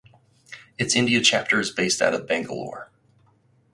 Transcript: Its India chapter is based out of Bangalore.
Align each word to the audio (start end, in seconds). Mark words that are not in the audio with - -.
Its 0.79 0.95
India 0.95 1.21
chapter 1.21 1.59
is 1.59 1.69
based 1.69 2.01
out 2.01 2.15
of 2.15 2.25
Bangalore. 2.25 2.89